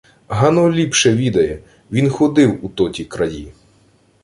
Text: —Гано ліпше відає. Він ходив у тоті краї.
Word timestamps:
—Гано 0.29 0.71
ліпше 0.71 1.15
відає. 1.15 1.59
Він 1.91 2.09
ходив 2.09 2.65
у 2.65 2.69
тоті 2.69 3.05
краї. 3.05 3.53